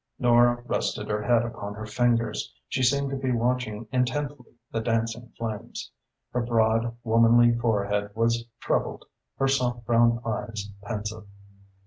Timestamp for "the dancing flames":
4.71-5.91